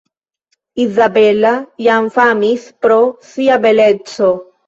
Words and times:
Izabela 0.83 1.51
jam 1.89 2.09
famis 2.17 2.65
pro 2.87 2.97
sia 3.35 3.61
beleco. 3.67 4.33